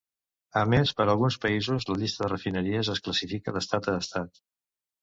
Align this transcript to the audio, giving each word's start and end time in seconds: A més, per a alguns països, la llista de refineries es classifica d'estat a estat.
A 0.61 0.63
més, 0.73 0.93
per 1.01 1.05
a 1.05 1.13
alguns 1.13 1.37
països, 1.43 1.87
la 1.91 1.99
llista 2.01 2.27
de 2.27 2.33
refineries 2.35 2.91
es 2.97 3.05
classifica 3.09 3.57
d'estat 3.59 3.93
a 3.95 3.99
estat. 4.07 4.45